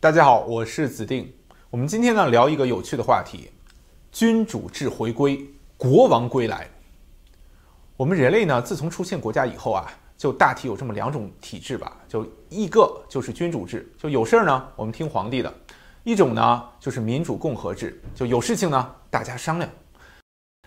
[0.00, 1.34] 大家好，我是子定。
[1.70, 3.50] 我们今天呢聊一个有趣的话题：
[4.12, 5.44] 君主制回归，
[5.76, 6.68] 国王归来。
[7.96, 15.52] 我们人类呢，自从出现国家以后啊，就大体有这么两种体制吧，就一个就是君主制，就有事儿呢我们听皇帝的；
[16.04, 19.68] 一种呢就是民主共和制，就有事情呢大家商量。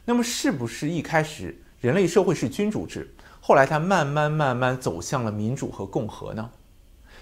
[0.03, 3.09] 那么是不是一开始人类社会是君主制，
[3.39, 6.49] 后来它慢慢慢慢走向了民主和共和呢？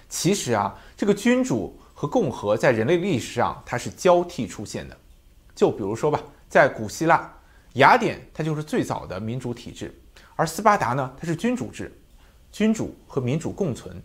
[0.08, 4.96] 其实啊，这个君主和共和在人类历史上它是交替出现的。
[5.54, 6.18] 就比如说吧，
[6.48, 7.30] 在古希腊，
[7.74, 9.94] 雅典它就是最早的民主体制，
[10.34, 11.94] 而斯巴达呢，它是君主制，
[12.50, 14.02] 君主和民主共存。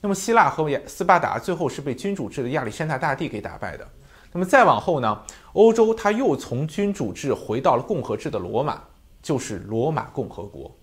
[0.00, 3.86] 那么希腊和斯巴达最后是被君主制的亚历山大大帝给打败的。
[4.32, 5.22] 那么再往后呢，
[5.52, 8.80] 欧洲它又从君主制回到了共和制的罗马，
[9.20, 10.74] 就是罗马共和国。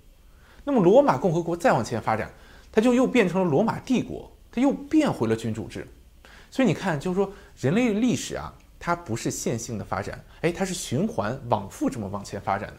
[0.64, 2.32] 那么罗马共和国再往前发展，
[2.72, 4.32] 它就又变成了罗马帝国。
[4.52, 5.86] 它又变回了君主制，
[6.56, 12.78] 所以你看，就是说人类历史啊，它不是线性的发展，哎，它是循环往复这么往前发展的。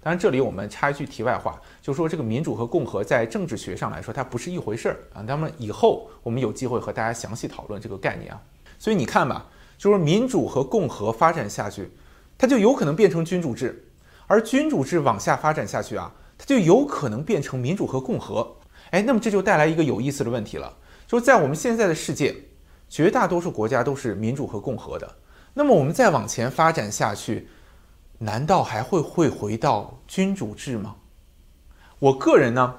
[0.00, 5.24] 当然，这里我们插一句题外话，就是说这个民主和共和在政治学上来说，它不是一回事儿啊。
[5.26, 8.40] 那么以后我们有机会和大家详细讨论这个概念啊。
[8.78, 11.90] 所以你看吧，就是民主和共和发展下去，
[12.38, 13.72] 它就有可能变成君主制；
[14.28, 18.58] 而君主制往下发展下去啊，它就有可能变成民主和共和。
[18.90, 20.72] 哎，那么这就带来一个有意思的问题了。
[21.08, 22.36] 就是在我们现在的世界，
[22.88, 25.16] 绝大多数国家都是民主和共和的。
[25.54, 27.48] 那么我们再往前发展下去，
[28.18, 30.96] 难道还会会回到君主制吗？
[31.98, 32.74] 我个人呢，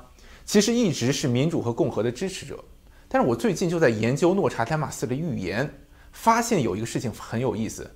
[0.45, 2.63] 其实一直是民主和共和的支持者。
[3.07, 5.69] 但是我最近就在研究诺查丹马斯的预言，
[6.11, 7.89] 发现有一个事情很有意思。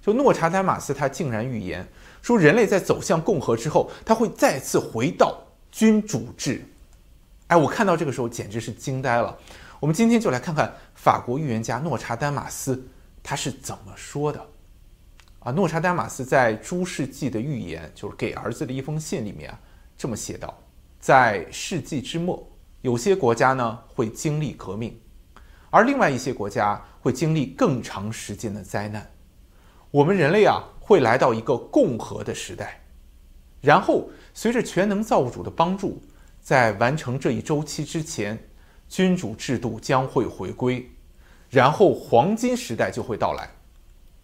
[0.00, 1.86] 就诺查丹马斯他竟然预言
[2.22, 5.38] 说，人类在走向共和之后，他会再次回到
[5.70, 6.64] 君主制。
[7.48, 9.36] 哎，我看到这个时候简直是惊呆了。
[9.80, 12.86] 我们今天就来看看法国预言家诺查丹马斯
[13.22, 14.46] 他是怎么说的
[15.38, 15.50] 啊？
[15.50, 19.58] 诺查丹马斯在诸世纪的预言，就是给儿子的一封信里面啊，
[19.96, 20.62] 这么写道：
[20.98, 22.46] 在世纪之末，
[22.82, 25.00] 有些国家呢会经历革命，
[25.70, 29.10] 而另外一些国家会经历更长时间的灾难。
[29.90, 32.78] 我们人类啊会来到一个共和的时代，
[33.62, 36.02] 然后随着全能造物主的帮助，
[36.42, 38.38] 在完成这一周期之前。
[38.90, 40.90] 君主制度将会回归，
[41.50, 43.50] 然后黄金时代就会到来。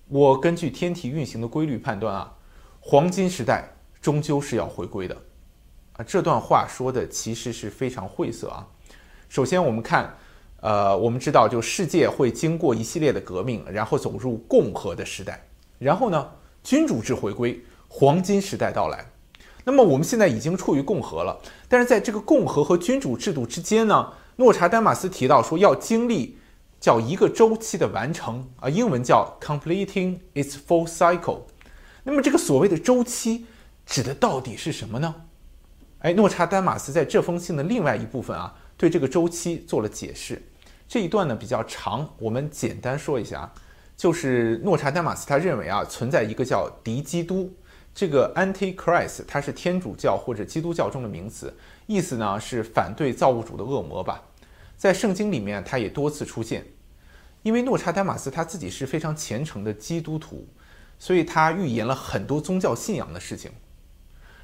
[0.08, 2.32] 我根据天体运行的规律判断啊，
[2.80, 5.16] 黄金时代终究是要回归的。
[5.94, 8.68] 啊，这段话说的其实是非常晦涩啊。
[9.28, 10.14] 首先，我们看，
[10.60, 15.48] 呃，我们知道就世界会经过一系列的革命，然后走入共和的时代。
[15.80, 16.30] 然后呢，
[16.62, 19.04] 君主制回归，黄金时代到来。
[19.64, 24.12] 那么我们现在已经处于共和了，但是在这个共和和君主制度之间呢？
[24.36, 26.38] 诺查丹马斯提到说，要经历
[26.80, 31.42] 叫一个周期的完成啊，英文叫 completing its full cycle。
[32.04, 33.46] 那么这个所谓的周期
[33.84, 35.14] 指的到底是什么呢？
[36.00, 40.40] 哎，诺查丹马斯在这封信的另外一部分啊，对这个周期做了解释。
[40.86, 43.52] 这一段呢比较长，我们简单说一下啊，
[43.96, 47.52] 就是诺查丹马斯他认为啊，存在一个叫敌基督，
[47.92, 51.52] 这个 Antichrist，它是天主教或者基督教中的名词。
[51.86, 54.22] 意思呢是反对造物主的恶魔吧，
[54.76, 56.64] 在圣经里面他也多次出现，
[57.42, 60.46] 因为诺查丹马斯他自己是非常虔诚的基督徒，
[60.98, 63.50] 所以他预言了很多宗教信仰的事情。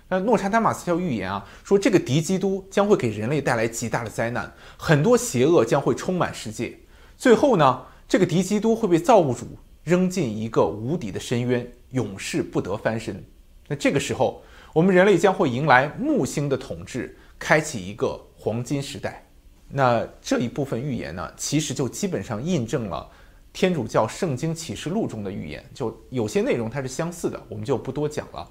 [0.08, 6.78] 那诺查丹马斯要预言啊，说这个敌基督将会给人类带来极大的灾难，很多邪恶将会充满世界，
[7.16, 9.46] 最后呢，这个敌基督会被造物主
[9.84, 13.24] 扔进一个无底的深渊，永世不得翻身。
[13.68, 17.18] 那这个时候，我们人类将会迎来木星的统治。
[17.38, 19.26] 开启一个黄金时代，
[19.74, 23.08] 那这一部分预言呢，其实就基本上印证了
[23.54, 28.46] 天主教圣经启示录中的预言，就有些内容它是相似的，我们就不多讲了。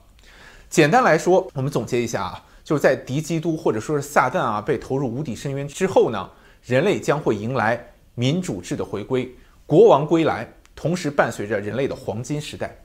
[0.67, 6.27] 简单来说，我们总结一下啊，就是在敌基督或者说是撒旦啊被投入无底深渊之后呢，
[6.63, 9.31] 人类将会迎来民主制的回归，
[9.67, 12.75] 国王归来，同时伴随着人类的黄金时代。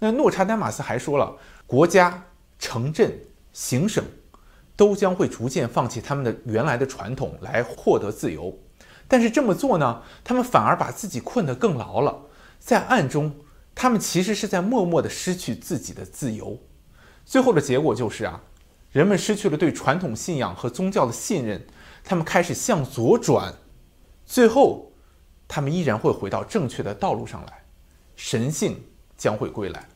[0.00, 2.24] 那诺查丹马斯还说了，国家、
[2.58, 3.16] 城镇、
[3.52, 4.04] 行省。
[4.78, 8.56] 都将会逐渐放弃他们的原来的传统来获得自由，
[9.08, 12.26] 但是这么做呢，他们反而把自己困得更牢了。
[12.60, 13.34] 在暗中，
[13.74, 16.56] 他们其实是在默默地失去自己的自由。
[17.24, 18.40] 最后的结果就是啊，
[18.92, 21.66] 人们失去了对传统信仰和宗教的信任，
[22.04, 23.52] 他们开始向左转，
[24.24, 24.92] 最后，
[25.48, 27.64] 他们依然会回到正确的道路上来，
[28.14, 28.80] 神性
[29.16, 29.88] 将会归来。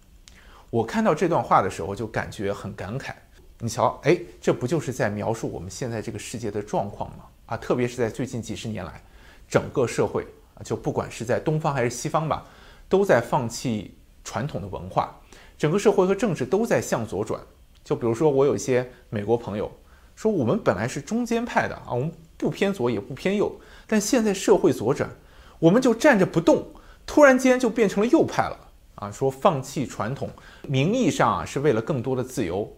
[0.70, 3.14] 我看到这段话的时候就感觉很感慨。
[3.64, 7.26] 你瞧，哎，这不就是在描述我们现在这个世界的状况吗？
[7.46, 9.00] 啊，特别是在最近几十年来，
[9.48, 10.26] 整个社会
[10.56, 12.44] 啊就不管是在东方还是西方吧，
[12.88, 13.94] 都在放弃
[14.24, 15.16] 传统的文化，
[15.56, 17.40] 整个社会和政治都在向左转。
[17.84, 19.70] 就比如说，我有一些美国朋友
[20.16, 25.08] 说，我们本来是中间派的啊，我们不偏左也不偏右，但现在社会左转，
[25.60, 26.66] 我们就站着不动，
[27.06, 28.58] 突然间就变成了右派了
[28.96, 29.08] 啊。
[29.12, 30.28] 说放弃传统，
[30.62, 32.68] 名义上啊是为了更多的自由，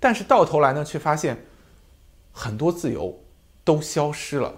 [0.00, 1.36] 但是到头来呢，却发现
[2.32, 3.16] 很多自由
[3.62, 4.52] 都消失了。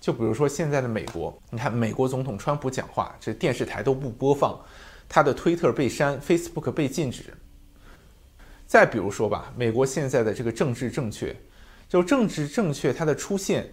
[0.00, 4.58] 就比如说现在的美国，你看美国总统川普讲话，这电视台都不播放，
[5.08, 7.32] 他的推特被删，Facebook 被禁止。
[8.66, 11.36] 再比如说吧，美国现在的这个政治正确，
[11.88, 13.70] 就政治正确它的出现，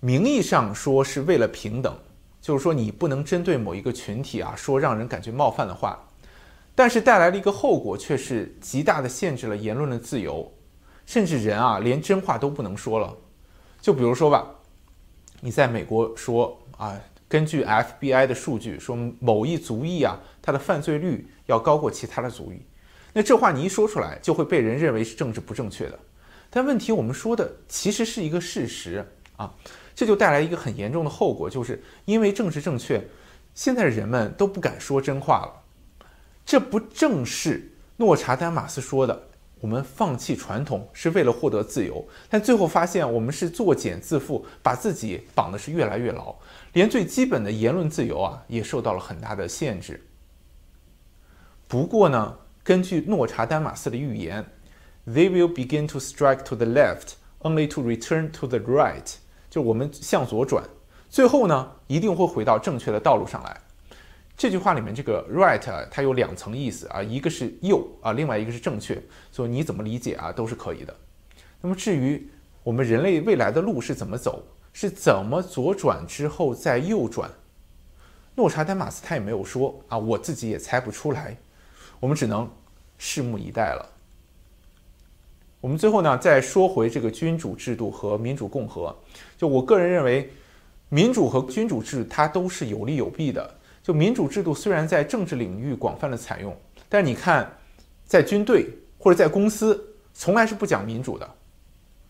[0.00, 1.98] 名义上说是为了平等，
[2.40, 6.07] 就是说你不能针对某一个群体啊说让人感觉冒犯的话，
[6.78, 10.48] 但是带来的一个后果却是极大的限制了言论的自由，
[11.06, 13.16] 甚至人啊连真话都不能说了。
[13.80, 14.54] 就比如说吧。
[15.40, 16.96] 你在美国说啊，
[17.26, 22.62] 根据 FBI 的数据说某一族裔啊，他的犯罪率要高过其他的族裔，
[23.12, 25.98] 那这话你一说出来，就会被人认为是政治不正确的。
[26.48, 29.04] 但问题我们说的其实是一个事实
[29.36, 29.52] 啊，
[29.96, 33.04] 这就带来一个很严重的后果，就是因为政治正确，
[33.52, 35.64] 现在人们都不敢说真话了。
[36.48, 39.24] 这不正是诺查丹马斯说的？
[39.60, 46.34] 我们放弃传统是为了获得自由，但最后发现我们是作茧自缚，把自己绑的是越来越牢，
[46.72, 50.02] 连最基本的言论自由啊也受到了很大的限制。
[51.66, 54.42] 不过呢，根据诺查丹马斯的预言
[55.06, 59.16] ，They will begin to strike to the left, only to return to the right，
[59.50, 60.64] 就我们向左转，
[61.10, 63.60] 最后呢一定会回到正确的道路上来。
[64.38, 68.96] 这句话里面这个 right 它有两层意思啊，一个是右啊，另外一个是正确，
[69.32, 70.94] 所以你怎么理解啊都是可以的。
[71.60, 72.24] 那么至于
[72.62, 77.28] 我们人类未来的路是怎么走，是怎么左转之后再右转，
[78.36, 81.36] 诺查丹马斯他也没有说啊，我自己也猜不出来，
[81.98, 82.48] 我们只能
[82.96, 83.90] 拭目以待了。
[85.60, 88.96] 我们最后呢再说回这个君主制度和民主共和，
[89.36, 90.30] 就我个人认为，
[90.90, 93.57] 民主和君主制它都是有利有弊的。
[93.88, 96.54] 就民主制度虽然在政治领域广泛的采用，
[96.90, 97.50] 但是你看，
[98.04, 98.68] 在军队
[98.98, 99.82] 或者在公司，
[100.12, 101.26] 从来是不讲民主的。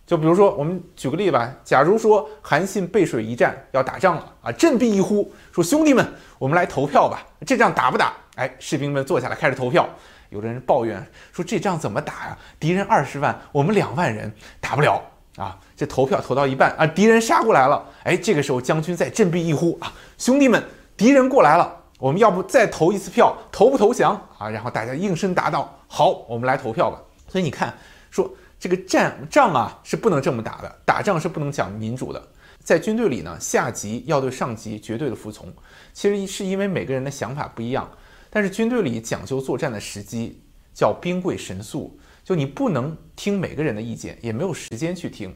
[0.04, 6.04] 就比如说，我们举个例吧，假如说韩信背水一战要打仗了啊，振臂一呼说：“兄弟们，
[6.40, 9.88] 我们来投票吧，这仗打不打？”哎，士兵们坐下来开始投票。
[10.30, 11.00] 有的人抱怨
[11.32, 12.38] 说：“这仗怎么打呀？
[12.58, 15.00] 敌人二十万，我们两万人，打不了
[15.36, 17.86] 啊！”这投票投到一半啊，敌人杀过来了。
[18.02, 20.60] 哎，这个时候将军再振臂一呼啊，兄弟们。
[20.98, 24.48] 敌人过来了，我们要不再投一次票，投不投降啊？
[24.50, 27.72] 然后大家应声答道：“好，我们来投票吧。”所以你看，
[28.10, 28.28] 说
[28.58, 32.20] 这个战仗啊是不能这么打的，打仗是不能讲民主的。
[32.64, 35.46] 在军队里呢，下级要对上级绝对的服从，
[35.92, 37.88] 其实是因为每个人的想法不一样。
[38.28, 40.42] 但是军队里讲究作战的时机，
[40.74, 45.32] 叫兵贵神速，就你不能听每个人的意见，也没有时间去听。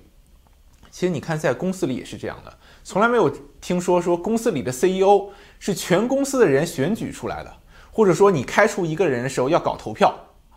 [0.93, 3.29] 其实你看，在公司里也是这样的，从来没有
[3.61, 5.31] 听说说公司里的 CEO。
[5.65, 7.57] 是全公司的人选举出来的，
[7.93, 10.13] 或者说你开除一个人的时候要搞投票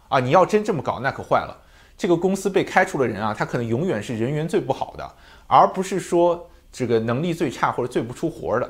[0.08, 0.20] 啊！
[0.20, 1.56] 你要真这么搞，那可坏了。
[1.96, 5.16] 这个公司被开除的人啊，他可能永远是人缘最不好的，
[5.46, 8.68] 而不是说这个能力最差或者最不出活的。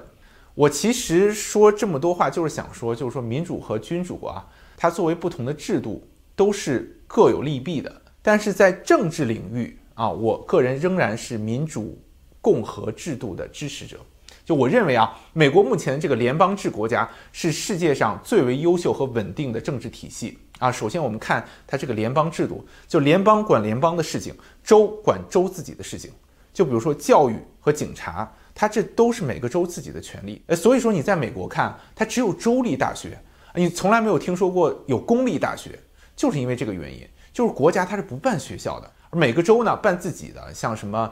[0.55, 4.45] 我其实说这么多话，就是想说，就是说民主和君主啊，
[4.75, 6.05] 它作为不同的制度，
[6.35, 8.01] 都是各有利弊的。
[8.21, 11.99] 但是在政治领域啊，我个人仍然是民主
[12.39, 13.97] 共和制度的支持者。
[14.45, 20.71] 就我认为啊，美国目前这个联邦制国家是世界上最为优秀和稳定的政治体系啊。
[20.71, 26.11] 首先，我们看它这个联邦制度，就联邦管联邦的事情，州管州自己的事情。
[26.53, 30.41] 就比如说教育和警察，它这都是每个州自己的权利。
[30.45, 33.17] 呃，所以说你在美国看，它只有州立大学，
[33.55, 35.79] 你从来没有听说过有公立大学，
[36.15, 41.11] 就是因为这个原因，就是国家它是不办学校的，每个州呢办自己的，像什么。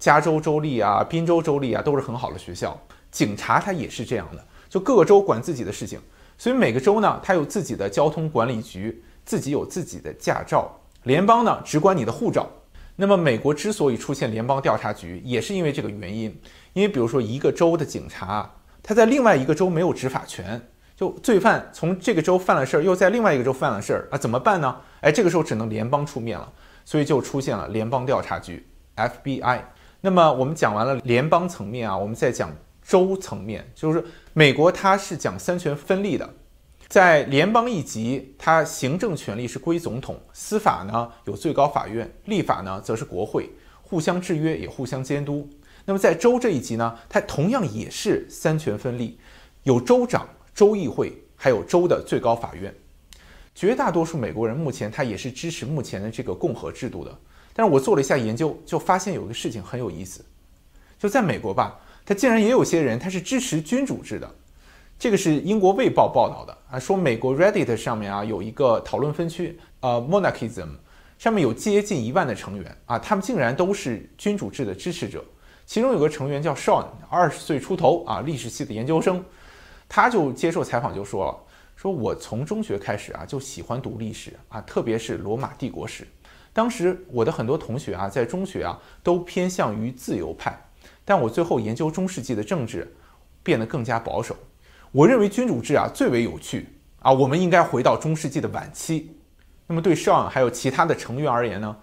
[0.00, 2.80] 加州州立啊，宾州州立啊，都是很好的学校。
[3.10, 6.00] 警察他也是这样的，就各个州管自己的事情，
[6.38, 10.80] 所以每个州呢，它有自己的交通管理局，自己有自己的驾照。
[11.02, 12.48] 联邦呢，只管你的护照。
[12.96, 16.34] 那么美国之所以出现联邦调查局，也是因为这个原因。
[16.72, 18.50] 因为比如说一个州的警察，
[18.82, 20.58] 他在另外一个州没有执法权，
[20.96, 24.74] 就罪犯从这个州犯了事儿，又在另外一个州犯了事儿啊，怎么办呢？
[25.02, 26.50] 哎，这个时候只能联邦出面了，
[26.84, 29.62] 所以就出现了联邦调查局 FBI。
[30.00, 36.28] 那么我们讲完了联邦层面啊，我们再讲州层面，就是美国它是讲三权分立的，
[36.88, 43.50] 在联邦一级，它行政权力是归总统，司法呢有最高法院，立法呢则是国会，
[43.82, 45.48] 互相制约也互相监督。
[45.84, 49.18] 那么在州这一级呢，它同样也是三权分立，
[49.62, 52.74] 有州长、州议会，还有州的最高法院。
[53.54, 57.18] 绝大多数美国人目前他也是支持目前的这个共和制度的。
[57.54, 60.24] 但是我做了一下研究，就发现有个事情很有意思，
[60.98, 64.34] 就在美国吧，他竟然也有些人他是支持君主制的。
[64.98, 70.68] 这个是英国卫报报道的啊，说美国 Reddit 上面啊有一个讨论分区，呃，Monarchism，
[71.18, 75.24] 上面有接近一万的成员啊，他们竟然都是君主制的支持者。
[75.66, 79.24] 其中有个成员叫 Sean，二十岁出头啊，历史系的研究生，
[79.88, 81.36] 他就接受采访就说了，
[81.82, 86.06] 说我从中学开始啊就喜欢读历史啊，特别是罗马帝国史。
[86.52, 90.56] 当时我的很多同学啊在中学啊都偏向于自由派，
[91.04, 92.94] 但我最后研究中世纪的政治，
[93.42, 94.36] 变得更加保守。
[94.92, 96.68] 我认为君主制啊最为有趣
[97.00, 99.16] 啊，我们应该回到中世纪的晚期。
[99.66, 101.76] 那么对上还有其他的成员而言呢？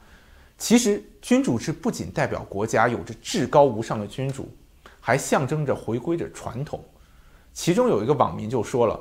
[0.57, 4.49] 其实君主制不仅代表国家有着至高无上的君主，
[5.01, 6.81] 还象征着回归着传统。
[7.51, 8.97] 其中有一个网民就说了：“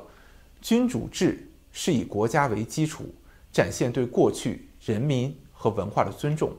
[0.61, 3.13] 君主制是以国家为基础，
[3.51, 6.51] 展现对过去人民和文化的尊重。”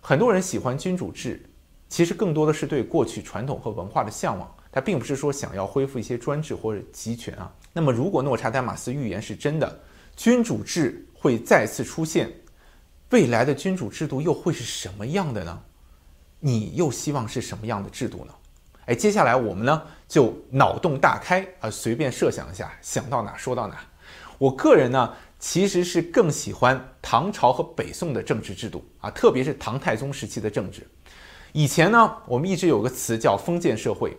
[0.00, 1.44] 很多人喜欢君主制，
[1.88, 4.52] 其实更多的是对过去传统和文化的向往。
[4.72, 7.54] 他并不是说想要恢复一些专制或者集权啊。
[7.72, 9.80] 那么，如果诺查丹马斯预言是真的，
[10.16, 12.32] 君主制会再次出现，
[13.10, 15.62] 未来的君主制度又会是什么样的呢？
[16.40, 18.34] 你又希望是什么样的制度呢？
[18.86, 23.78] 哎，接下来我们呢就脑洞大开啊，随便设想一下，想到哪说到哪。
[24.36, 30.86] 我个人呢其实是更喜欢唐朝和北宋的政治制度啊，特别是唐太宗时期的政治。
[31.52, 34.14] 以前呢，我们一直有个词叫封建社会。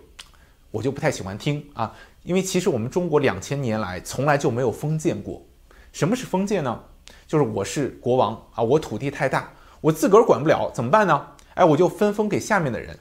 [0.72, 5.46] 我就不太喜欢听啊，因为其实我们中国两千年来从来就没有封建过。
[5.92, 6.84] 什么是封建呢？
[7.28, 11.28] 就是我是国王啊，我土地太大，我自个儿管不了，怎么办呢？
[11.54, 12.98] 哎，我就分封给下面的人，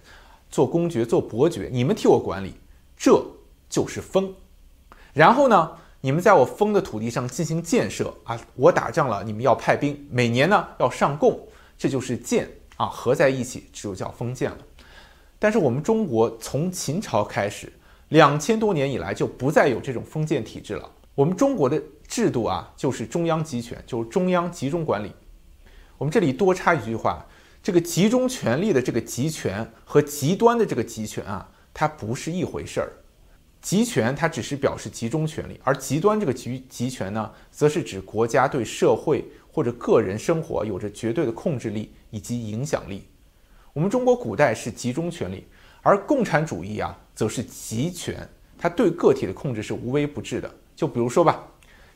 [0.50, 2.52] 做公爵、做伯爵，你们替我管理，
[3.02, 3.20] 这
[3.68, 4.32] 就是封。
[5.12, 14.58] 然后呢，你们在我封的土地上进行建设啊，我打仗了，你们要派兵，每年呢要上贡，这就是建啊，合在一起就叫封建了。
[15.40, 17.72] 但是我们中国从秦朝开始，
[18.10, 20.88] 两千多年以来就不再有这种封建体制了。
[21.16, 25.10] 我们中国的制度啊，就是中央集权，就是中央集中管理。
[25.98, 27.26] 我们这里多插一句话：
[27.64, 32.92] 这个集中权力的这个集权和极端的这个集权啊，它不是一回事儿。
[33.60, 43.06] 集权它只是表示集中权力，而极端这个集集权呢，则是指国家对社会或者个人生活有着绝对的控制力以及影响力。
[43.72, 45.46] 我们中国古代是集中权力，
[45.80, 50.52] 而共产主义啊，则是集权，它对个体的控制是无微不至的。
[50.74, 51.46] 就比如说吧，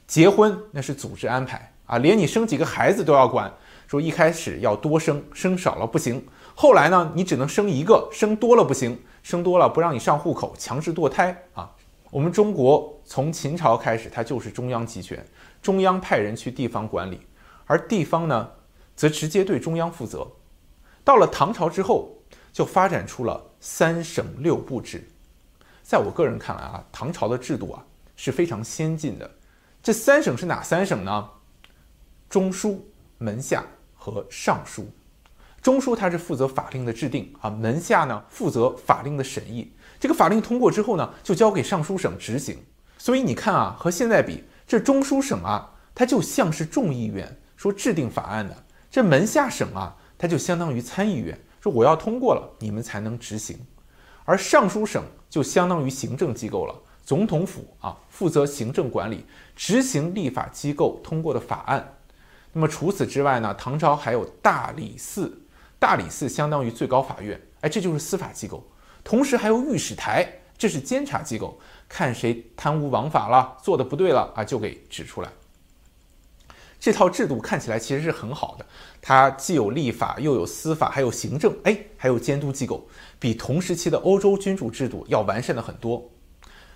[0.06, 3.52] 结婚那是组织安排啊，连你生几个孩子都要管，
[3.88, 11.68] 说一开始要多生，生少了不行，后来呢，你只能生一个，生多了不行，生多了不让你上户口，强制堕胎啊。
[12.12, 15.26] 我们中国从秦朝开始，它就是中央集权，
[15.60, 17.20] 中央派人去地方管理，
[17.64, 18.48] 而地方呢，
[18.94, 20.30] 则直接对中央负责。
[21.02, 22.08] 到了唐朝之后，
[22.52, 25.08] 就发展出了三省六部制。
[25.82, 29.28] 在我个人看来啊，唐朝的制度啊是非常先进的。
[29.82, 31.30] 这三省是哪三省呢？
[32.28, 33.64] 中书、门下
[33.96, 34.88] 和尚书。
[35.66, 39.72] 中书它是负责法令的制定啊，门下呢负责法令的审议。
[39.98, 42.56] 这个法令通过之后呢，就交给尚书省执行。
[42.96, 48.54] 所以你看啊，和现在比，这中书省啊，它就像是众议院，说制定法案的；
[48.88, 49.96] 这门下省啊。
[50.16, 53.56] 它就相当于参议院，说我要通过了，你们才能执行；
[54.24, 61.96] 而尚书省就相当于行政机构了，总统府啊负责行政管理，执行立法机构通过的法案。
[62.52, 65.42] 那么除此之外呢，唐朝还有大理寺，
[65.78, 68.66] 大理寺相当于最高法院，哎，这就是司法机构。
[69.04, 70.26] 同时还有御史台，
[70.58, 75.30] 这是监察机构，看谁贪污枉法了，做的不对了啊，就给指出来。
[76.78, 78.66] 这套制度看起来其实是很好的，
[79.00, 82.86] 它既有立法，又有司法，还有行政，哎，还有监督机构，
[83.18, 86.10] 比同时期的欧洲君主制度要完善的很多。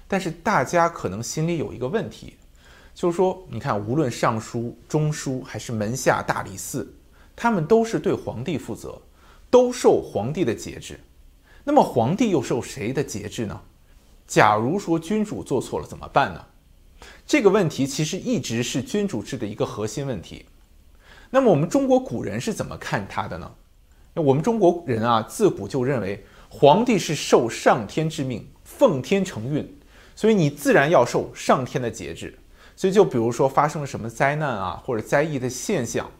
[0.09, 2.37] 但是大家可能心里有一个问题，
[2.95, 6.95] 就是说，你看，无论尚书、中书还是门下大理寺，
[7.42, 9.00] 他们都是对皇帝负责，
[9.49, 11.00] 都受皇帝的节制。
[11.64, 13.59] 那么皇帝又受谁的节制呢？
[14.26, 16.44] 假如说君主做错了怎么办呢？
[17.26, 20.44] 这个问题其实一直是君主制的一个核心问题。
[21.30, 23.50] 那么我们中国古人是怎么看他的呢？
[24.12, 29.80] 那我们中国人啊，自古就认为皇帝是受上天之命，奉天承运，
[30.14, 32.38] 所以你自然要受上天的节制。
[32.76, 36.11] 所以就比如说发生了什么灾难啊，或者灾异的现象，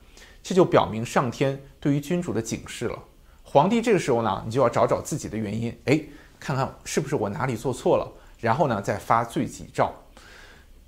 [0.43, 2.99] 这就表明上天对于君主的警示了。
[3.43, 6.01] 皇帝这个时候呢，你就要找找自己的原因，哎，
[6.39, 9.93] 看看是不是我哪里做错了，然后呢再发罪己诏。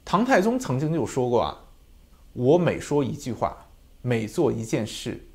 [0.04, 1.58] 唐太宗曾经就说过啊，
[2.32, 3.56] 我每说一句话，
[4.00, 5.28] 每做一件事，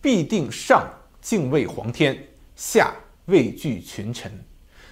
[0.00, 0.88] 必定上
[1.20, 2.94] 敬畏皇天，下
[3.26, 4.44] 畏惧群臣。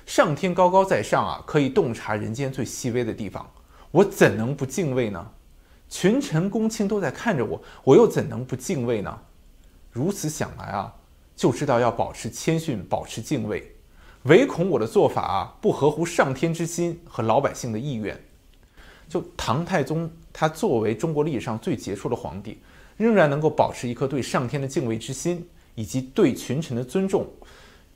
[0.06, 3.50] 上天高高在上啊，可以洞察人间最细微的地方，
[3.90, 5.32] 我怎能不敬畏呢？
[5.88, 9.18] 群臣公卿都在看着我，我又怎能不敬畏呢？
[9.90, 10.94] 如此想来啊，
[11.34, 13.74] 就知道要保持谦逊，保持敬畏，
[14.24, 18.18] 唯恐我的做法啊不合乎上天之心和老百姓的意愿。
[19.08, 22.60] 就唐太宗，他作为中国历史上最杰出的皇帝，
[22.98, 27.26] 仍然能够保持一颗对上天的敬畏之心，以及对群臣的尊重。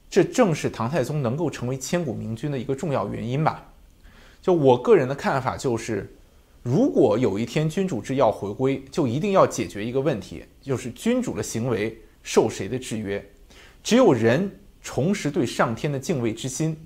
[0.08, 3.66] 这正是唐太宗能够成为千古明君的一个重要原因吧。
[4.40, 6.14] 就我个人的看法，就是
[6.62, 13.25] 如果有一天君主制要回归，就一定要解决一个问题，就是君主的行为受谁的制约？
[13.83, 14.49] 只有人
[14.81, 16.76] 重拾对上天的敬畏之心，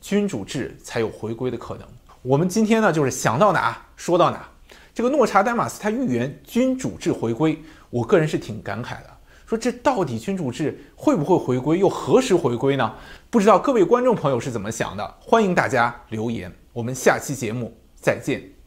[0.00, 1.86] 君主制才有回归的可能。
[2.22, 4.48] 我们今天呢，就是想到哪说到哪。
[4.92, 7.56] 这个诺查丹马斯他预言君主制回归，
[7.88, 9.16] 我个人是挺感慨的。
[9.46, 12.92] 说这到底君主制会不会回归，又何时回归呢？
[13.30, 15.14] 不知道各位观众朋友是怎么想的？
[15.20, 16.52] 欢迎大家留言。
[16.72, 18.59] 我们下期节目再见。